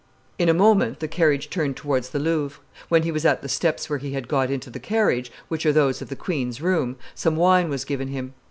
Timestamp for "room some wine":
6.59-7.69